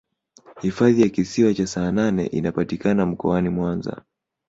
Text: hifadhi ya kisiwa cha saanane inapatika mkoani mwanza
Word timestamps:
hifadhi 0.61 1.01
ya 1.01 1.09
kisiwa 1.09 1.53
cha 1.53 1.67
saanane 1.67 2.25
inapatika 2.25 3.05
mkoani 3.05 3.49
mwanza 3.49 4.01